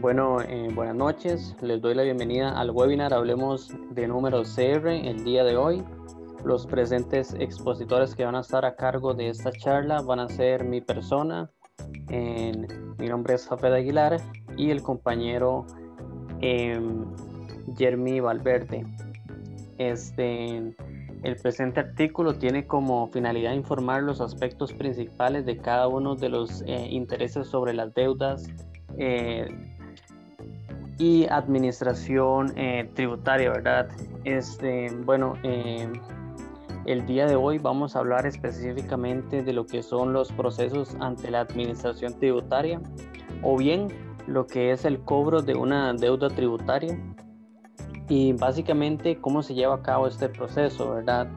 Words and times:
Bueno, 0.00 0.40
eh, 0.40 0.70
buenas 0.74 0.96
noches. 0.96 1.54
Les 1.60 1.78
doy 1.82 1.94
la 1.94 2.02
bienvenida 2.02 2.58
al 2.58 2.70
webinar 2.70 3.12
Hablemos 3.12 3.70
de 3.90 4.08
números 4.08 4.54
CR 4.56 4.88
el 4.88 5.24
día 5.24 5.44
de 5.44 5.58
hoy. 5.58 5.84
Los 6.42 6.66
presentes 6.66 7.34
expositores 7.38 8.14
que 8.14 8.24
van 8.24 8.34
a 8.34 8.40
estar 8.40 8.64
a 8.64 8.76
cargo 8.76 9.12
de 9.12 9.28
esta 9.28 9.52
charla 9.52 10.00
van 10.00 10.20
a 10.20 10.28
ser 10.30 10.64
mi 10.64 10.80
persona. 10.80 11.50
mi 12.08 13.08
nombre 13.08 13.34
es 13.34 13.46
Jafet 13.46 13.74
Aguilar 13.74 14.16
y 14.56 14.70
el 14.70 14.82
compañero 14.82 15.66
em, 16.40 17.04
Jeremy 17.76 18.20
Valverde. 18.20 18.86
Este, 19.76 20.74
el 21.24 21.36
presente 21.42 21.80
artículo 21.80 22.32
tiene 22.36 22.66
como 22.66 23.08
finalidad 23.08 23.52
informar 23.52 24.02
los 24.02 24.22
aspectos 24.22 24.72
principales 24.72 25.44
de 25.44 25.58
cada 25.58 25.88
uno 25.88 26.14
de 26.14 26.30
los 26.30 26.62
eh, 26.62 26.86
intereses 26.88 27.48
sobre 27.48 27.74
las 27.74 27.92
deudas 27.92 28.48
eh, 28.96 29.46
y 31.00 31.26
administración 31.30 32.52
eh, 32.56 32.90
tributaria, 32.94 33.50
¿verdad? 33.50 33.88
Este, 34.24 34.90
bueno, 35.06 35.32
el 35.42 37.06
día 37.06 37.26
de 37.26 37.36
hoy 37.36 37.56
vamos 37.56 37.96
a 37.96 38.00
hablar 38.00 38.26
específicamente 38.26 39.42
de 39.42 39.52
lo 39.54 39.66
que 39.66 39.82
son 39.82 40.12
los 40.12 40.30
procesos 40.30 40.94
ante 41.00 41.30
la 41.30 41.40
administración 41.40 42.18
tributaria 42.18 42.82
o 43.42 43.56
bien 43.56 43.88
lo 44.26 44.46
que 44.46 44.72
es 44.72 44.84
el 44.84 45.00
cobro 45.00 45.40
de 45.40 45.54
una 45.54 45.94
deuda 45.94 46.28
tributaria 46.28 46.98
y 48.10 48.34
básicamente 48.34 49.16
cómo 49.22 49.42
se 49.42 49.54
lleva 49.54 49.76
a 49.76 49.82
cabo 49.82 50.06
este 50.06 50.28
proceso, 50.28 50.96
¿verdad? 50.96 51.28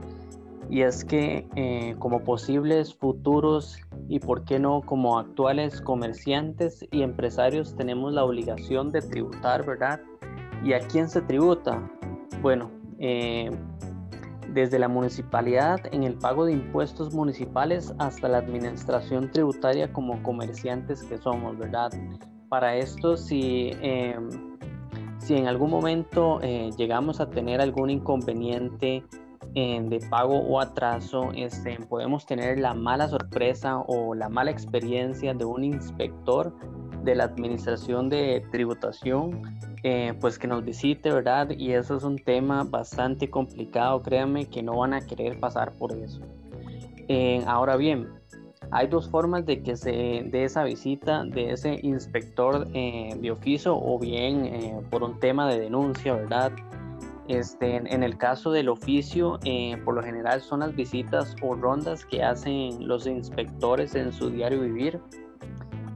Y 0.74 0.82
es 0.82 1.06
que 1.06 1.48
eh, 1.56 1.96
como 2.00 2.24
posibles 2.24 2.96
futuros 2.96 3.78
y 4.10 4.18
por 4.18 4.44
qué 4.44 4.58
no 4.58 4.82
como 4.82 5.20
actuales 5.20 5.80
comerciantes 5.80 6.84
y 6.90 7.04
empresarios 7.04 7.76
tenemos 7.76 8.12
la 8.12 8.24
obligación 8.24 8.92
de 8.92 9.02
tributar, 9.04 9.64
¿verdad? 9.68 10.02
¿Y 10.64 10.74
a 10.74 10.80
quién 10.80 11.10
se 11.10 11.22
tributa? 11.22 11.80
Bueno, 12.42 12.72
eh, 12.98 13.52
desde 14.52 14.80
la 14.80 14.88
municipalidad 14.88 15.80
en 15.94 16.02
el 16.02 16.16
pago 16.16 16.46
de 16.46 16.54
impuestos 16.54 17.14
municipales 17.14 17.94
hasta 18.00 18.28
la 18.28 18.40
administración 18.40 19.30
tributaria 19.30 19.94
como 19.94 20.24
comerciantes 20.24 21.04
que 21.04 21.20
somos, 21.20 21.56
¿verdad? 21.56 21.92
Para 22.50 22.78
esto, 22.78 23.16
si... 23.16 23.74
Eh, 23.80 24.18
si 25.20 25.38
en 25.38 25.48
algún 25.48 25.70
momento 25.70 26.42
eh, 26.42 26.72
llegamos 26.76 27.22
a 27.22 27.30
tener 27.30 27.62
algún 27.62 27.90
inconveniente 27.90 29.06
eh, 29.56 29.82
de 29.84 30.00
pago 30.10 30.40
o 30.40 30.60
atraso, 30.60 31.32
este, 31.36 31.78
podemos 31.88 32.26
tener 32.26 32.60
la 32.60 32.74
mala 32.74 33.08
sorpresa 33.08 33.80
o 33.80 34.16
la 34.16 34.30
mala 34.30 34.52
experiencia 34.52 35.34
de 35.34 35.46
un 35.46 35.64
inspector 35.64 36.54
de 37.04 37.16
la 37.16 37.26
administración 37.26 38.10
de 38.10 38.46
tributación, 38.52 39.42
eh, 39.84 40.14
pues 40.20 40.40
que 40.40 40.48
nos 40.48 40.64
visite, 40.64 41.12
¿verdad? 41.12 41.50
Y 41.52 41.74
eso 41.74 41.98
es 41.98 42.04
un 42.04 42.18
tema 42.18 42.64
bastante 42.64 43.30
complicado, 43.30 44.02
créanme 44.02 44.46
que 44.46 44.64
no 44.64 44.78
van 44.78 44.94
a 44.94 45.02
querer 45.02 45.40
pasar 45.40 45.74
por 45.74 45.92
eso. 45.92 46.22
ahora 47.46 47.76
bien, 47.76 48.08
hay 48.72 48.88
dos 48.88 49.10
formas 49.10 49.46
de 49.46 49.62
que 49.62 49.76
se 49.76 49.92
dé 49.92 50.46
esa 50.46 50.64
visita 50.64 51.24
de 51.26 51.52
ese 51.52 51.80
inspector 51.84 52.68
eh, 52.74 53.16
de 53.20 53.32
oficio 53.32 53.76
o 53.76 54.00
bien 54.00 54.46
eh, 54.46 54.82
por 54.90 55.04
un 55.04 55.20
tema 55.20 55.48
de 55.48 55.60
denuncia, 55.60 56.14
¿verdad? 56.14 56.52
Este, 57.28 57.78
en, 57.78 58.04
el 58.04 58.18
caso 58.18 58.52
del 58.52 58.68
oficio, 58.68 59.40
eh, 59.46 59.78
por 59.86 59.96
lo 59.96 60.04
general 60.04 60.42
son 60.42 60.60
las 60.60 60.76
visitas 60.76 61.36
o 61.42 61.56
rondas 61.56 62.06
que 62.06 62.22
hacen 62.22 62.86
los 62.86 63.08
inspectores 63.08 63.96
en 63.96 64.12
su 64.12 64.30
diario 64.30 64.62
vivir. 64.62 65.00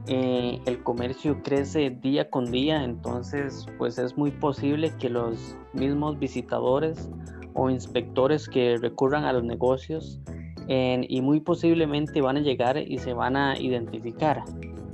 el 0.06 0.82
comercio 0.84 1.42
crece 1.42 1.90
día 1.90 2.30
con 2.30 2.50
día, 2.50 2.82
entonces 2.82 3.66
pues 3.76 3.98
es 3.98 4.16
muy 4.16 4.30
posible 4.30 4.90
que 4.98 5.10
los 5.10 5.54
mismos 5.74 6.18
visitadores 6.18 7.10
o 7.52 7.68
inspectores 7.68 8.48
que 8.48 8.78
recurran 8.78 9.24
a 9.24 9.34
los 9.34 9.44
negocios 9.44 10.18
y 10.66 11.20
muy 11.20 11.40
posiblemente 11.40 12.22
van 12.22 12.38
a 12.38 12.40
llegar 12.40 12.78
y 12.78 12.98
se 12.98 13.12
van 13.12 13.36
a 13.36 13.58
identificar. 13.58 14.44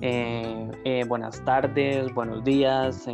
Eh, 0.00 0.70
eh, 0.84 1.04
buenas 1.08 1.42
tardes, 1.44 2.12
buenos 2.12 2.44
días. 2.44 3.08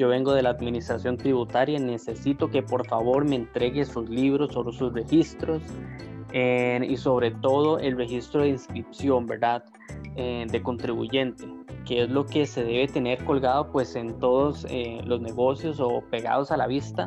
Eh, 0.00 0.02
yo 0.02 0.08
vengo 0.08 0.32
de 0.32 0.42
la 0.42 0.50
administración 0.50 1.16
tributaria, 1.16 1.78
necesito 1.78 2.50
que 2.50 2.62
por 2.62 2.86
favor 2.86 3.24
me 3.24 3.36
entregue 3.36 3.84
sus 3.84 4.08
libros 4.08 4.56
o 4.56 4.72
sus 4.72 4.92
registros 4.92 5.62
y 6.32 6.96
sobre 6.96 7.32
todo 7.32 7.78
el 7.80 7.96
registro 7.96 8.42
de 8.42 8.50
inscripción, 8.50 9.26
¿verdad? 9.26 9.64
de 10.14 10.60
contribuyente, 10.62 11.44
que 11.84 12.02
es 12.02 12.10
lo 12.10 12.24
que 12.24 12.46
se 12.46 12.62
debe 12.62 12.86
tener 12.86 13.24
colgado 13.24 13.70
pues 13.72 13.96
en 13.96 14.18
todos 14.20 14.66
los 15.04 15.20
negocios 15.20 15.80
o 15.80 16.02
pegados 16.10 16.50
a 16.52 16.56
la 16.56 16.66
vista 16.66 17.06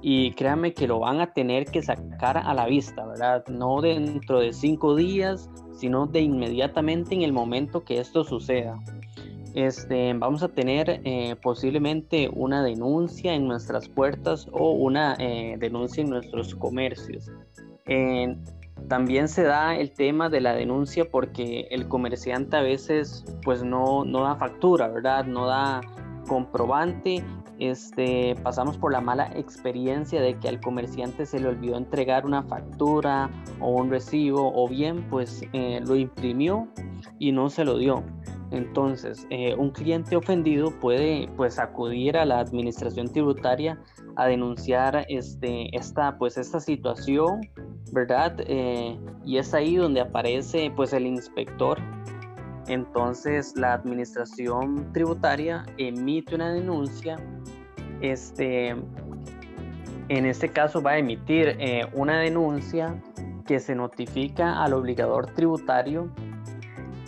y 0.00 0.32
créanme 0.32 0.72
que 0.72 0.86
lo 0.86 1.00
van 1.00 1.20
a 1.20 1.32
tener 1.32 1.66
que 1.66 1.82
sacar 1.82 2.38
a 2.38 2.54
la 2.54 2.66
vista, 2.66 3.04
¿verdad? 3.06 3.44
No 3.48 3.80
dentro 3.80 4.40
de 4.40 4.52
cinco 4.52 4.96
días, 4.96 5.50
sino 5.72 6.06
de 6.06 6.20
inmediatamente 6.20 7.14
en 7.14 7.22
el 7.22 7.32
momento 7.32 7.84
que 7.84 7.98
esto 7.98 8.24
suceda. 8.24 8.78
Este, 9.54 10.12
vamos 10.14 10.42
a 10.42 10.48
tener 10.48 11.00
eh, 11.04 11.36
posiblemente 11.42 12.30
una 12.32 12.62
denuncia 12.62 13.34
en 13.34 13.48
nuestras 13.48 13.88
puertas 13.88 14.46
o 14.52 14.72
una 14.72 15.16
eh, 15.18 15.56
denuncia 15.58 16.02
en 16.02 16.10
nuestros 16.10 16.54
comercios. 16.54 17.30
también 18.88 19.28
se 19.28 19.42
da 19.42 19.76
el 19.76 19.90
tema 19.90 20.28
de 20.28 20.40
la 20.40 20.54
denuncia 20.54 21.10
porque 21.10 21.66
el 21.70 21.88
comerciante 21.88 22.56
a 22.56 22.62
veces 22.62 23.24
pues 23.42 23.62
no, 23.62 24.04
no 24.04 24.22
da 24.22 24.36
factura, 24.36 24.88
¿verdad? 24.88 25.24
No 25.24 25.46
da 25.46 25.80
comprobante 26.28 27.24
este, 27.58 28.36
pasamos 28.42 28.76
por 28.76 28.92
la 28.92 29.00
mala 29.00 29.32
experiencia 29.34 30.20
de 30.20 30.38
que 30.38 30.48
al 30.48 30.60
comerciante 30.60 31.26
se 31.26 31.40
le 31.40 31.48
olvidó 31.48 31.76
entregar 31.76 32.24
una 32.24 32.44
factura 32.44 33.30
o 33.60 33.70
un 33.70 33.90
recibo 33.90 34.52
o 34.54 34.68
bien 34.68 35.08
pues 35.10 35.42
eh, 35.52 35.80
lo 35.84 35.96
imprimió 35.96 36.68
y 37.18 37.32
no 37.32 37.50
se 37.50 37.64
lo 37.64 37.78
dio. 37.78 38.04
Entonces, 38.50 39.26
eh, 39.30 39.54
un 39.54 39.70
cliente 39.70 40.16
ofendido 40.16 40.70
puede 40.80 41.28
pues 41.36 41.58
acudir 41.58 42.16
a 42.16 42.24
la 42.24 42.40
administración 42.40 43.12
tributaria 43.12 43.78
a 44.16 44.26
denunciar 44.26 45.04
este, 45.08 45.76
esta, 45.76 46.16
pues, 46.18 46.38
esta 46.38 46.60
situación, 46.60 47.40
¿verdad? 47.92 48.36
Eh, 48.40 48.98
y 49.24 49.38
es 49.38 49.52
ahí 49.54 49.76
donde 49.76 50.00
aparece 50.00 50.72
pues 50.74 50.92
el 50.92 51.06
inspector 51.06 51.78
entonces 52.68 53.56
la 53.56 53.72
administración 53.72 54.92
tributaria 54.92 55.64
emite 55.78 56.34
una 56.34 56.52
denuncia. 56.52 57.16
Este, 58.00 58.76
en 60.08 60.26
este 60.26 60.50
caso 60.50 60.82
va 60.82 60.92
a 60.92 60.98
emitir 60.98 61.56
eh, 61.58 61.86
una 61.94 62.20
denuncia 62.20 63.02
que 63.46 63.58
se 63.58 63.74
notifica 63.74 64.62
al 64.62 64.74
obligador 64.74 65.32
tributario 65.32 66.10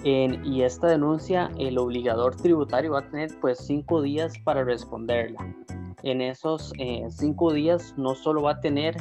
y 0.02 0.62
esta 0.62 0.88
denuncia 0.88 1.50
el 1.58 1.76
obligador 1.78 2.36
tributario 2.36 2.92
va 2.92 3.00
a 3.00 3.10
tener 3.10 3.30
pues 3.40 3.58
cinco 3.58 4.02
días 4.02 4.38
para 4.44 4.64
responderla. 4.64 5.54
En 6.02 6.22
esos 6.22 6.72
eh, 6.78 7.06
cinco 7.10 7.52
días 7.52 7.94
no 7.98 8.14
solo 8.14 8.42
va 8.42 8.52
a 8.52 8.60
tener 8.60 8.96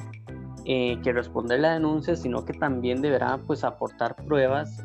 eh, 0.65 0.99
que 1.01 1.13
responder 1.13 1.61
la 1.61 1.73
denuncia, 1.73 2.15
sino 2.15 2.43
que 2.43 2.53
también 2.53 3.01
deberá 3.01 3.37
pues 3.37 3.63
aportar 3.63 4.15
pruebas 4.27 4.83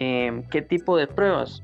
Em, 0.00 0.42
¿Qué 0.44 0.62
tipo 0.62 0.96
de 0.96 1.06
pruebas? 1.06 1.62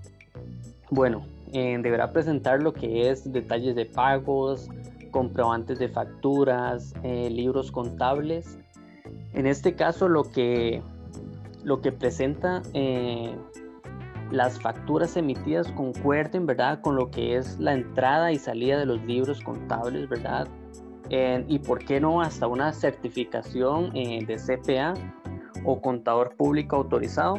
Bueno, 0.91 1.27
em, 1.53 1.81
deberá 1.81 2.13
presentar 2.13 2.63
lo 2.63 2.75
que 2.75 3.11
es 3.11 3.33
detalles 3.33 3.75
de 3.75 3.87
pagos, 3.87 4.69
comprobantes 5.11 5.79
de 5.79 5.89
facturas, 5.89 6.93
eh, 7.03 7.31
libros 7.31 7.73
contables. 7.73 8.59
En 9.33 9.47
este 9.47 9.75
caso, 9.75 10.09
lo 10.09 10.25
que, 10.25 10.83
lo 11.65 11.81
que 11.81 11.93
presenta 11.93 12.63
eh, 12.75 13.35
las 14.31 14.61
facturas 14.61 15.17
emitidas 15.17 15.71
concuerden, 15.73 16.47
¿verdad? 16.47 16.81
Con 16.81 16.97
lo 16.97 17.11
que 17.11 17.37
es 17.37 17.59
la 17.59 17.75
entrada 17.75 18.33
y 18.33 18.39
salida 18.39 18.79
de 18.79 18.87
los 18.87 19.03
libros 19.05 19.41
contables, 19.41 20.09
¿verdad? 20.09 20.49
y 21.09 21.61
por 21.61 21.85
qué 21.85 22.01
no 22.01 22.21
hasta 22.21 22.49
una 22.49 22.73
certificación 22.73 23.93
eh, 23.95 24.27
de 24.27 24.39
CPA 24.39 24.95
o 25.65 25.81
contador 25.81 26.35
público 26.35 26.75
autorizado 26.75 27.39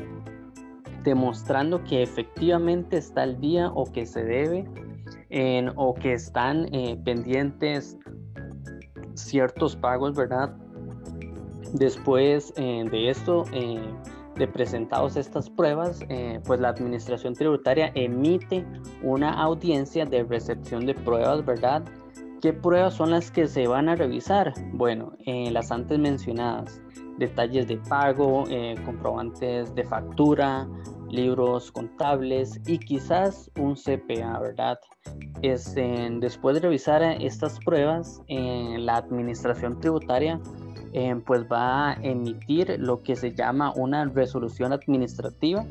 demostrando 1.03 1.83
que 1.83 2.01
efectivamente 2.01 2.97
está 2.97 3.25
el 3.25 3.41
día 3.41 3.69
o 3.73 3.83
que 3.91 4.05
se 4.05 4.23
debe 4.23 4.65
o 5.75 5.93
que 5.95 6.13
están 6.13 6.73
eh, 6.73 6.97
pendientes 7.03 7.97
ciertos 9.13 9.75
pagos, 9.75 10.15
¿verdad? 10.15 10.55
Después 11.73 12.53
eh, 12.55 12.85
de 12.89 13.09
esto, 13.09 13.45
eh, 13.51 13.81
de 14.37 14.47
presentados 14.47 15.15
estas 15.15 15.49
pruebas, 15.49 15.99
pues 16.45 16.59
la 16.59 16.69
Administración 16.69 17.33
Tributaria 17.33 17.91
emite 17.95 18.65
una 19.03 19.33
audiencia 19.33 20.05
de 20.05 20.23
recepción 20.23 20.85
de 20.85 20.93
pruebas, 20.93 21.45
¿verdad? 21.45 21.83
¿Qué 22.41 22.53
pruebas 22.53 22.93
son 22.93 23.11
las 23.11 23.31
que 23.31 23.47
se 23.47 23.67
van 23.67 23.89
a 23.89 23.95
revisar? 23.95 24.53
Bueno, 24.73 25.13
las 25.25 25.71
antes 25.71 25.97
mencionadas, 25.97 26.81
detalles 27.17 27.67
de 27.67 27.77
pago, 27.77 28.43
comprobantes 28.85 29.73
de 29.73 29.83
factura, 29.83 30.67
libros 31.09 31.71
contables 31.71 32.59
y 32.65 32.77
quizás 32.80 33.51
un 33.57 33.75
CPA, 33.75 34.39
¿verdad? 34.39 34.80
Después 35.42 36.56
de 36.56 36.62
revisar 36.62 37.04
estas 37.04 37.59
pruebas, 37.59 38.21
eh, 38.27 38.77
la 38.80 38.98
administración 38.98 39.80
tributaria 39.80 40.39
eh, 40.94 41.15
pues 41.25 41.44
va 41.44 41.92
a 41.92 41.94
emitir 42.01 42.77
lo 42.80 43.04
que 43.04 43.15
se 43.15 43.33
llama 43.33 43.71
una 43.75 44.06
resolución 44.06 44.74
administrativa. 44.74 45.65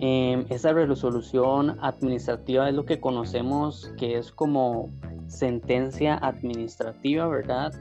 Eh, 0.00 0.44
esa 0.50 0.72
resolución 0.72 1.78
administrativa 1.80 2.68
es 2.68 2.74
lo 2.74 2.84
que 2.84 3.00
conocemos 3.00 3.92
que 3.96 4.18
es 4.18 4.32
como 4.32 4.90
sentencia 5.28 6.16
administrativa, 6.16 7.26
¿verdad? 7.26 7.72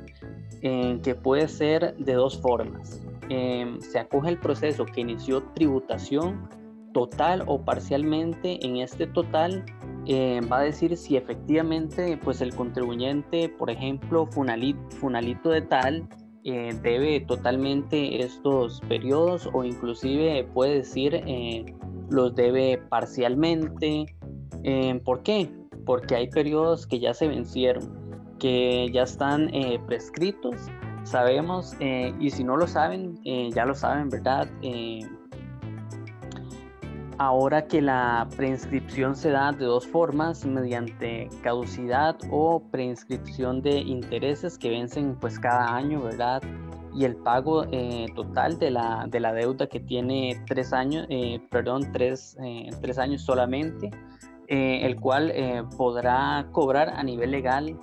que 0.61 1.13
puede 1.21 1.49
ser 1.49 1.93
de 1.97 2.13
dos 2.13 2.39
formas. 2.39 3.01
se 3.27 3.99
acoge 3.99 4.29
el 4.29 4.39
proceso 4.39 4.85
que 4.85 5.01
inició 5.01 5.43
tributación 5.53 6.47
total 6.93 7.43
o 7.47 7.63
parcialmente. 7.63 8.65
En 8.65 8.77
este 8.77 9.07
total 9.07 9.65
eh, 10.05 10.41
va 10.51 10.59
a 10.59 10.63
decir 10.63 10.95
si 10.97 11.15
efectivamente 11.15 12.17
pues 12.23 12.41
el 12.41 12.53
contribuyente, 12.53 13.49
por 13.49 13.69
ejemplo, 13.69 14.27
Funalito, 14.27 15.49
de 15.49 15.61
tal, 15.61 16.07
eh, 16.43 16.77
debe 16.81 17.21
totalmente 17.21 18.21
estos 18.21 18.81
periodos 18.81 19.49
o 19.53 19.63
inclusive 19.63 20.43
puede 20.53 20.75
decir 20.75 21.15
eh, 21.15 21.65
los 22.09 22.35
debe 22.35 22.77
parcialmente. 22.89 24.05
¿Por 25.03 25.23
qué? 25.23 25.49
Porque 25.85 26.15
hay 26.15 26.29
periodos 26.29 26.87
que 26.87 26.99
ya 26.99 27.13
se 27.13 27.27
vencieron, 27.27 28.37
que 28.39 28.89
ya 28.93 29.03
están 29.03 29.51
prescritos, 29.85 30.55
sabemos, 31.03 31.75
y 31.81 32.29
si 32.29 32.45
no 32.45 32.55
lo 32.55 32.65
saben, 32.65 33.21
ya 33.51 33.65
lo 33.65 33.75
saben, 33.75 34.07
¿verdad? 34.07 34.47
Ahora 37.23 37.67
que 37.67 37.81
la 37.81 38.27
preinscripción 38.35 39.15
se 39.15 39.29
da 39.29 39.53
de 39.53 39.63
dos 39.63 39.87
formas, 39.87 40.45
mediante 40.45 41.29
caducidad 41.41 42.17
o 42.29 42.61
preinscripción 42.69 43.61
de 43.61 43.77
intereses 43.77 44.57
que 44.57 44.69
vencen 44.69 45.15
pues 45.15 45.39
cada 45.39 45.73
año, 45.73 46.01
¿verdad? 46.01 46.43
Y 46.93 47.05
el 47.05 47.15
pago 47.15 47.63
eh, 47.71 48.07
total 48.13 48.59
de 48.59 48.71
la, 48.71 49.05
de 49.07 49.21
la, 49.21 49.31
deuda 49.31 49.67
que 49.67 49.79
tiene 49.79 50.43
tres 50.47 50.73
años, 50.73 51.07
eh, 51.09 51.39
perdón, 51.49 51.93
tres, 51.93 52.35
eh, 52.43 52.69
tres, 52.81 52.99
años 52.99 53.21
solamente, 53.21 53.89
el 54.49 54.99
cual 54.99 55.33
podrá 55.77 56.45
cobrar 56.51 56.89
a 56.89 57.03
nivel 57.03 57.31
legal 57.31 57.79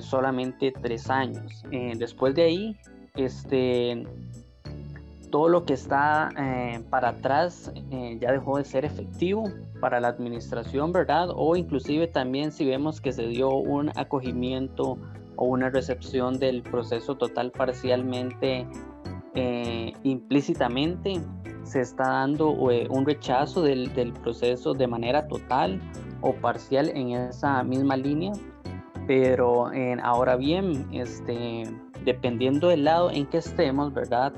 solamente 0.00 0.72
tres 0.72 1.08
años. 1.08 1.62
después 1.70 2.34
de 2.34 2.42
ahí, 2.42 2.76
este, 3.14 4.04
todo 5.30 5.48
lo 5.48 5.64
que 5.64 5.74
está 5.74 6.30
eh, 6.38 6.82
para 6.90 7.10
atrás 7.10 7.72
eh, 7.90 8.18
ya 8.20 8.32
dejó 8.32 8.58
de 8.58 8.64
ser 8.64 8.84
efectivo 8.84 9.44
para 9.80 10.00
la 10.00 10.08
administración, 10.08 10.92
¿verdad? 10.92 11.28
O 11.34 11.56
inclusive 11.56 12.06
también 12.06 12.52
si 12.52 12.64
vemos 12.64 13.00
que 13.00 13.12
se 13.12 13.26
dio 13.26 13.50
un 13.50 13.90
acogimiento 13.96 14.98
o 15.36 15.44
una 15.46 15.70
recepción 15.70 16.38
del 16.38 16.62
proceso 16.62 17.16
total 17.16 17.50
parcialmente, 17.52 18.66
eh, 19.34 19.92
implícitamente, 20.02 21.20
se 21.64 21.80
está 21.80 22.04
dando 22.04 22.50
un 22.50 23.04
rechazo 23.04 23.62
del, 23.62 23.92
del, 23.92 24.12
proceso 24.12 24.72
de 24.72 24.86
manera 24.86 25.26
total 25.26 25.80
o 26.20 26.32
parcial 26.32 26.90
en 26.94 27.10
esa 27.10 27.62
misma 27.64 27.96
línea. 27.96 28.32
Pero 29.06 29.70
ahora 30.02 30.36
bien, 30.36 30.86
este, 30.92 31.64
dependiendo 32.04 32.68
del 32.68 32.84
lado 32.84 33.10
en 33.10 33.26
que 33.26 33.38
estemos, 33.38 33.92
¿verdad? 33.92 34.32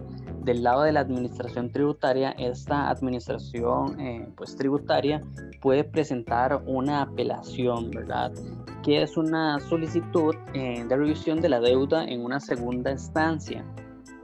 Del 0.45 0.63
lado 0.63 0.83
de 0.83 0.93
la 0.93 1.01
administración 1.01 1.71
tributaria, 1.71 2.31
esta 2.33 2.91
administración 2.91 4.01
eh, 4.01 4.29
pues 4.37 4.57
tributaria 4.57 5.23
puede 5.61 5.85
presentar 5.85 6.63
una 6.67 7.03
apelación, 7.03 7.91
¿verdad? 7.91 8.33
Que 8.83 9.03
es 9.03 9.17
una 9.17 9.61
solicitud 9.61 10.35
eh, 10.55 10.85
de 10.89 10.97
revisión 10.97 11.41
de 11.41 11.49
la 11.49 11.61
deuda 11.61 12.05
en 12.05 12.25
una 12.25 12.41
segunda 12.41 12.91
instancia. 12.91 13.65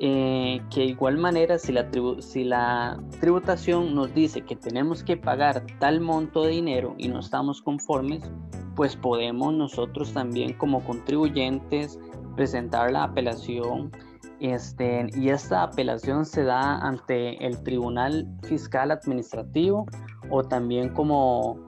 Eh, 0.01 0.61
que 0.75 0.85
igual 0.85 1.19
manera 1.19 1.57
si 1.57 1.73
la, 1.73 1.89
si 2.19 2.43
la 2.43 3.01
tributación 3.21 3.95
nos 3.95 4.13
dice 4.13 4.43
que 4.43 4.57
tenemos 4.57 5.05
que 5.05 5.17
pagar 5.17 5.65
tal 5.79 6.01
monto 6.01 6.43
de 6.43 6.51
dinero 6.51 6.97
y 6.99 7.07
no 7.07 7.21
estamos 7.21 7.63
conformes, 7.63 8.29
pues 8.75 8.97
podemos 8.97 9.55
nosotros 9.55 10.13
también 10.13 10.55
como 10.55 10.83
contribuyentes 10.85 11.99
presentar 12.35 12.91
la 12.91 13.05
apelación 13.05 13.93
este, 14.41 15.07
y 15.15 15.29
esta 15.29 15.63
apelación 15.63 16.25
se 16.25 16.45
da 16.45 16.79
ante 16.79 17.45
el 17.47 17.63
Tribunal 17.63 18.27
Fiscal 18.43 18.91
Administrativo 18.91 19.87
o 20.31 20.43
también 20.43 20.91
como, 20.91 21.59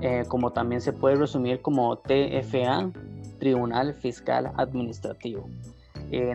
eh, 0.00 0.24
como 0.28 0.52
también 0.52 0.80
se 0.80 0.92
puede 0.92 1.16
resumir 1.16 1.62
como 1.62 1.98
TFA, 1.98 2.90
Tribunal 3.38 3.94
Fiscal 3.94 4.52
Administrativo. 4.56 5.48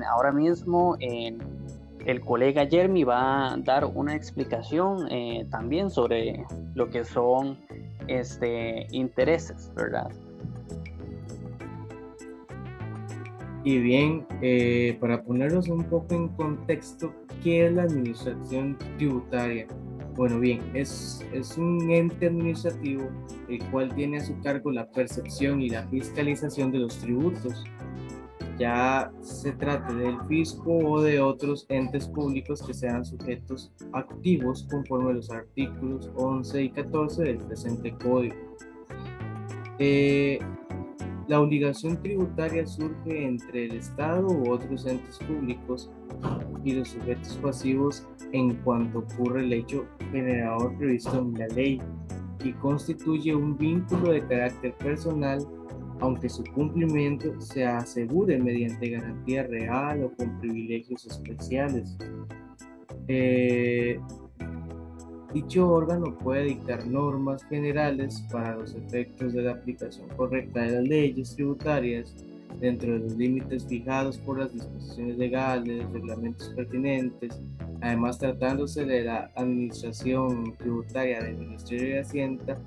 ahora 0.06 0.32
mismo 0.32 0.98
el 2.06 2.22
colega 2.22 2.66
Jeremy 2.68 3.04
va 3.04 3.54
a 3.54 3.58
dar 3.58 3.86
una 3.86 4.16
explicación 4.16 5.08
eh, 5.12 5.46
también 5.50 5.90
sobre 5.90 6.46
lo 6.74 6.90
que 6.90 7.04
son 7.04 7.58
este, 8.08 8.88
intereses, 8.92 9.72
¿verdad? 9.76 10.10
Y 13.64 13.78
bien, 13.78 14.26
eh, 14.42 14.98
para 15.00 15.24
ponernos 15.24 15.70
un 15.70 15.84
poco 15.84 16.16
en 16.16 16.30
contexto, 16.30 17.14
¿qué 17.44 17.68
es 17.68 17.74
la 17.74 17.84
administración 17.84 18.78
tributaria? 18.98 19.68
Bueno, 20.16 20.40
bien, 20.40 20.62
es, 20.74 21.24
es 21.32 21.58
un 21.58 21.92
ente 21.92 22.28
administrativo 22.28 23.10
el 23.48 23.64
cual 23.70 23.94
tiene 23.94 24.18
a 24.18 24.22
su 24.22 24.40
cargo 24.42 24.72
la 24.72 24.90
percepción 24.90 25.62
y 25.62 25.70
la 25.70 25.88
fiscalización 25.88 26.72
de 26.72 26.80
los 26.80 26.98
tributos. 26.98 27.64
Ya 28.58 29.12
se 29.22 29.52
trate 29.54 29.94
del 29.94 30.18
fisco 30.28 30.78
o 30.78 31.02
de 31.02 31.20
otros 31.20 31.66
entes 31.70 32.08
públicos 32.08 32.62
que 32.62 32.74
sean 32.74 33.06
sujetos 33.06 33.72
activos 33.94 34.68
conforme 34.70 35.12
a 35.12 35.14
los 35.14 35.32
artículos 35.32 36.12
11 36.16 36.64
y 36.64 36.70
14 36.72 37.24
del 37.24 37.38
presente 37.38 37.96
código. 38.04 38.36
Eh, 39.80 40.40
la 41.32 41.40
obligación 41.40 41.96
tributaria 42.04 42.68
surge 42.68 43.26
entre 43.26 43.68
el 43.68 43.76
Estado 43.78 44.28
u 44.28 44.52
otros 44.52 44.86
entes 44.86 45.18
públicos 45.20 45.90
y 46.66 46.74
los 46.74 46.90
sujetos 46.90 47.40
pasivos 47.42 48.06
en 48.34 48.54
cuanto 48.56 49.00
ocurre 49.00 49.46
el 49.46 49.54
hecho 49.54 49.86
generador 50.12 50.78
previsto 50.78 51.20
en 51.20 51.34
la 51.36 51.48
ley 51.48 51.82
y 52.44 52.52
constituye 52.52 53.34
un 53.34 53.58
vínculo 53.58 54.12
de 54.12 54.28
carácter 54.28 54.74
personal 54.74 55.40
aunque 56.02 56.28
su 56.28 56.44
cumplimiento 56.54 57.40
se 57.40 57.64
asegure 57.64 58.38
mediante 58.38 58.90
garantía 58.90 59.44
real 59.44 60.04
o 60.04 60.12
con 60.12 60.38
privilegios 60.42 61.06
especiales. 61.06 61.98
Eh, 63.08 64.02
Dicho 65.34 65.70
órgano 65.70 66.18
puede 66.18 66.44
dictar 66.44 66.86
normas 66.86 67.44
generales 67.46 68.22
para 68.30 68.58
los 68.58 68.76
efectos 68.76 69.32
de 69.32 69.44
la 69.44 69.52
aplicación 69.52 70.10
correcta 70.18 70.62
de 70.62 70.72
las 70.72 70.84
leyes 70.84 71.36
tributarias 71.36 72.14
dentro 72.60 72.92
de 72.94 73.00
los 73.00 73.16
límites 73.16 73.66
fijados 73.66 74.18
por 74.18 74.40
las 74.40 74.54
disposiciones 74.54 75.18
legales, 75.18 75.90
reglamentos 75.94 76.50
pertinentes, 76.50 77.40
además 77.80 78.20
tratándose 78.20 78.84
de 78.84 79.06
la 79.06 79.32
administración 79.36 80.54
tributaria 80.58 81.24
del 81.24 81.38
Ministerio 81.38 81.96
de 81.96 82.00
Hacienda, 82.02 82.60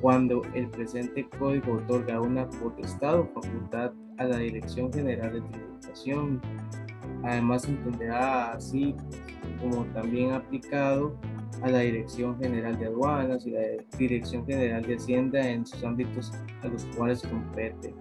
cuando 0.00 0.42
el 0.54 0.68
presente 0.68 1.28
código 1.38 1.74
otorga 1.74 2.20
una 2.20 2.48
potestad 2.48 3.18
o 3.18 3.26
facultad 3.34 3.90
a 4.18 4.24
la 4.24 4.38
Dirección 4.38 4.92
General 4.92 5.32
de 5.32 5.40
Tributación. 5.40 6.40
Además 7.24 7.66
entenderá 7.68 8.52
así 8.52 8.94
como 9.60 9.84
también 9.86 10.32
aplicado 10.32 11.16
a 11.64 11.70
la 11.70 11.78
Dirección 11.78 12.38
General 12.38 12.78
de 12.78 12.86
Aduanas 12.86 13.46
y 13.46 13.50
la 13.50 13.62
Dirección 13.98 14.44
General 14.46 14.82
de 14.82 14.96
Hacienda 14.96 15.48
en 15.48 15.66
sus 15.66 15.82
ámbitos 15.82 16.30
a 16.62 16.68
los 16.68 16.84
cuales 16.96 17.22
compete. 17.22 17.94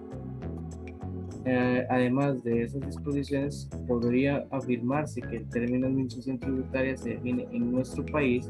Eh, 1.45 1.85
además 1.89 2.43
de 2.43 2.63
esas 2.63 2.81
disposiciones, 2.81 3.69
podría 3.87 4.45
afirmarse 4.51 5.21
que 5.21 5.37
el 5.37 5.49
término 5.49 5.87
administración 5.87 6.39
tributaria 6.39 6.97
se 6.97 7.11
define 7.11 7.47
en 7.51 7.71
nuestro 7.71 8.05
país 8.05 8.49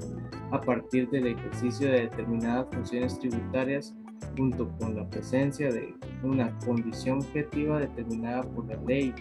a 0.52 0.60
partir 0.60 1.08
del 1.12 1.28
ejercicio 1.28 1.92
de 1.92 2.02
determinadas 2.02 2.68
funciones 2.72 3.20
tributarias 3.20 3.96
junto 4.36 4.68
con 4.80 4.96
la 4.96 5.08
presencia 5.10 5.72
de 5.72 5.94
una 6.24 6.58
condición 6.66 7.20
objetiva 7.20 7.80
determinada 7.80 8.42
por 8.42 8.66
la 8.66 8.82
ley 8.84 9.14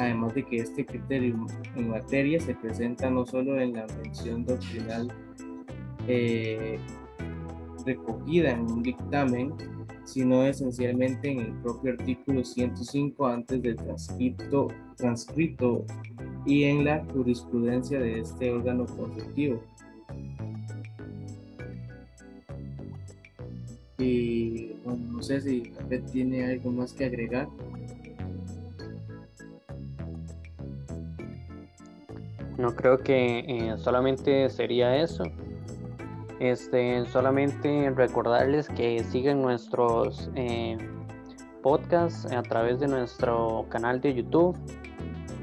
además 0.00 0.34
de 0.34 0.44
que 0.44 0.56
este 0.56 0.86
criterio 0.86 1.46
en 1.76 1.90
materia 1.90 2.40
se 2.40 2.54
presenta 2.54 3.10
no 3.10 3.26
solo 3.26 3.60
en 3.60 3.74
la 3.74 3.86
mención 4.02 4.46
doctrinal 4.46 5.12
eh, 6.08 6.78
recogida 7.84 8.52
en 8.52 8.62
un 8.62 8.82
dictamen, 8.82 9.52
sino 10.04 10.44
esencialmente 10.44 11.30
en 11.30 11.40
el 11.40 11.52
propio 11.60 11.92
artículo 11.92 12.42
105 12.42 13.26
antes 13.26 13.62
del 13.62 13.76
transcrito, 13.76 14.68
transcrito 14.96 15.84
y 16.46 16.64
en 16.64 16.86
la 16.86 17.04
jurisprudencia 17.12 18.00
de 18.00 18.20
este 18.20 18.50
órgano 18.52 18.86
consultivo. 18.86 19.62
Y 23.98 24.72
no 24.86 25.22
sé 25.22 25.42
si 25.42 25.70
tiene 26.10 26.46
algo 26.46 26.72
más 26.72 26.94
que 26.94 27.04
agregar. 27.04 27.48
No 32.60 32.76
creo 32.76 32.98
que 32.98 33.38
eh, 33.38 33.78
solamente 33.78 34.50
sería 34.50 34.94
eso. 34.96 35.24
Este, 36.40 37.06
solamente 37.06 37.90
recordarles 37.90 38.68
que 38.68 39.02
sigan 39.02 39.40
nuestros 39.40 40.30
eh, 40.34 40.76
podcasts 41.62 42.30
a 42.30 42.42
través 42.42 42.78
de 42.80 42.88
nuestro 42.88 43.64
canal 43.70 44.02
de 44.02 44.14
YouTube. 44.14 44.58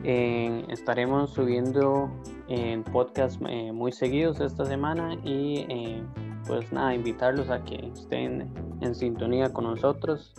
estaremos 0.03 1.31
subiendo 1.31 2.11
en 2.49 2.83
podcasts 2.83 3.39
eh, 3.49 3.71
muy 3.71 3.91
seguidos 3.91 4.39
esta 4.39 4.65
semana 4.65 5.15
y 5.23 6.03
pues 6.47 6.71
nada, 6.71 6.93
invitarlos 6.93 7.49
a 7.49 7.63
que 7.63 7.91
estén 7.93 8.53
en 8.81 8.93
sintonía 8.93 9.51
con 9.51 9.65
nosotros. 9.65 10.35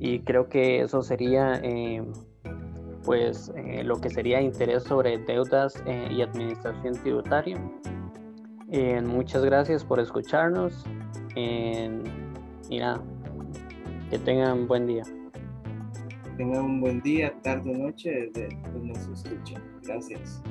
Y 0.00 0.18
creo 0.20 0.48
que 0.48 0.80
eso 0.80 1.00
sería 1.02 1.60
pues 3.06 3.52
eh, 3.56 3.84
lo 3.84 4.00
que 4.00 4.10
sería 4.10 4.42
interés 4.42 4.82
sobre 4.82 5.16
deudas 5.16 5.80
eh, 5.86 6.08
y 6.10 6.20
administración 6.20 6.94
tributaria. 6.94 7.56
Eh, 8.72 9.00
muchas 9.00 9.44
gracias 9.44 9.84
por 9.84 10.00
escucharnos 10.00 10.84
y 11.36 12.78
nada, 12.78 13.00
que 14.10 14.18
tengan 14.18 14.66
buen 14.66 14.86
día. 14.88 15.04
Tengan 16.36 16.64
un 16.64 16.80
buen 16.80 17.00
día, 17.00 17.32
tarde 17.42 17.70
o 17.70 17.78
noche 17.78 18.30
donde 18.34 18.88
nos 18.88 19.06
escuchen. 19.06 19.62
Gracias. 19.82 20.42